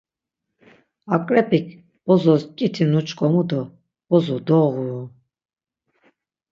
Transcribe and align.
Aǩrep̌ik 1.13 1.67
bozos 2.03 2.43
ǩiti 2.57 2.83
nuç̌ǩomu 2.91 3.43
do 3.49 3.61
bozo 4.07 4.37
doğuru. 4.47 5.01